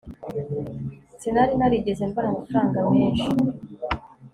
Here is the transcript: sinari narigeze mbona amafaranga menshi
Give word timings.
sinari 1.19 1.53
narigeze 1.59 2.03
mbona 2.09 2.27
amafaranga 2.33 2.77
menshi 2.91 3.27